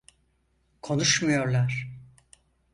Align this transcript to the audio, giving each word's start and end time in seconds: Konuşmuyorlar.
Konuşmuyorlar. 0.81 1.91